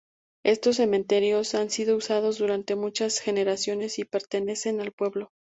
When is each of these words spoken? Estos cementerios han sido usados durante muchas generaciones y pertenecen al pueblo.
Estos 0.43 0.77
cementerios 0.77 1.53
han 1.53 1.69
sido 1.69 1.95
usados 1.95 2.39
durante 2.39 2.73
muchas 2.75 3.19
generaciones 3.19 3.99
y 3.99 4.03
pertenecen 4.05 4.81
al 4.81 4.93
pueblo. 4.93 5.29